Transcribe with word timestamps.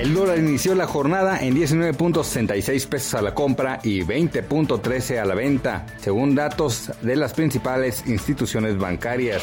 El 0.00 0.14
dólar 0.14 0.38
inició 0.38 0.74
la 0.74 0.86
jornada 0.86 1.44
en 1.44 1.54
19.66 1.54 2.88
pesos 2.88 3.12
a 3.12 3.20
la 3.20 3.34
compra 3.34 3.80
y 3.82 4.00
20.13 4.00 5.18
a 5.18 5.26
la 5.26 5.34
venta, 5.34 5.84
según 6.00 6.34
datos 6.34 6.90
de 7.02 7.16
las 7.16 7.34
principales 7.34 8.04
instituciones 8.06 8.78
bancarias. 8.78 9.42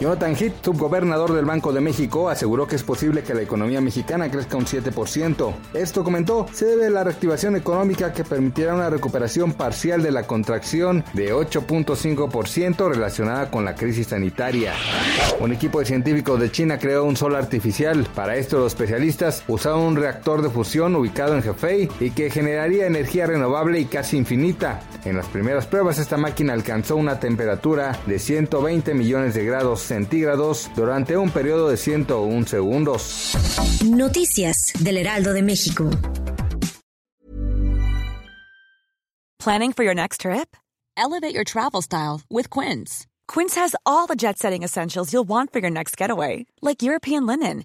Jonathan 0.00 0.34
Heath, 0.34 0.64
subgobernador 0.64 1.34
del 1.34 1.44
Banco 1.44 1.74
de 1.74 1.82
México, 1.82 2.30
aseguró 2.30 2.66
que 2.66 2.76
es 2.76 2.82
posible 2.82 3.22
que 3.22 3.34
la 3.34 3.42
economía 3.42 3.82
mexicana 3.82 4.30
crezca 4.30 4.56
un 4.56 4.64
7%. 4.64 5.52
Esto 5.74 6.02
comentó, 6.02 6.46
se 6.54 6.64
debe 6.64 6.86
a 6.86 6.90
la 6.90 7.04
reactivación 7.04 7.54
económica 7.54 8.14
que 8.14 8.24
permitirá 8.24 8.72
una 8.72 8.88
recuperación 8.88 9.52
parcial 9.52 10.02
de 10.02 10.10
la 10.10 10.26
contracción 10.26 11.04
de 11.12 11.34
8.5% 11.34 12.88
relacionada 12.88 13.50
con 13.50 13.66
la 13.66 13.74
crisis 13.74 14.06
sanitaria. 14.06 14.72
Un 15.38 15.52
equipo 15.52 15.80
de 15.80 15.84
científicos 15.84 16.40
de 16.40 16.50
China 16.50 16.78
creó 16.78 17.04
un 17.04 17.14
sol 17.14 17.36
artificial. 17.36 18.08
Para 18.14 18.36
esto 18.36 18.58
los 18.58 18.72
especialistas 18.72 19.44
usaron 19.48 19.65
un 19.74 19.96
reactor 19.96 20.42
de 20.42 20.50
fusión 20.50 20.94
ubicado 20.94 21.36
en 21.36 21.40
Hefei 21.40 21.88
y 21.98 22.10
que 22.10 22.30
generaría 22.30 22.86
energía 22.86 23.26
renovable 23.26 23.80
y 23.80 23.86
casi 23.86 24.16
infinita. 24.16 24.80
En 25.04 25.16
las 25.16 25.26
primeras 25.26 25.66
pruebas 25.66 25.98
esta 25.98 26.16
máquina 26.16 26.52
alcanzó 26.52 26.96
una 26.96 27.18
temperatura 27.18 27.98
de 28.06 28.18
120 28.18 28.94
millones 28.94 29.34
de 29.34 29.44
grados 29.44 29.80
centígrados 29.80 30.70
durante 30.76 31.16
un 31.16 31.30
periodo 31.30 31.68
de 31.68 31.76
101 31.76 32.46
segundos. 32.46 33.34
Noticias 33.84 34.72
del 34.78 34.98
Heraldo 34.98 35.32
de 35.32 35.42
México. 35.42 35.90
Planning 39.38 39.72
for 39.72 39.84
your 39.84 39.94
next 39.94 40.20
trip? 40.20 40.56
Elevate 40.96 41.34
your 41.34 41.44
travel 41.44 41.82
style 41.82 42.20
with 42.30 42.50
Quince. 42.50 43.06
Quince 43.26 43.54
has 43.56 43.74
all 43.84 44.06
the 44.06 44.16
jet-setting 44.16 44.62
essentials 44.62 45.12
you'll 45.12 45.28
want 45.28 45.52
for 45.52 45.60
your 45.60 45.70
next 45.70 45.96
getaway, 45.96 46.46
like 46.62 46.82
European 46.82 47.26
linen 47.26 47.64